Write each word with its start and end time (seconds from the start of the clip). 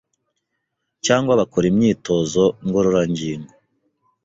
cyangwa 1.05 1.39
bakora 1.39 1.65
imyitozo 1.71 2.43
ngororangingo 2.65 3.51